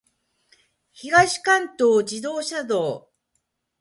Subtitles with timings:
[0.93, 3.11] 東関東自動車道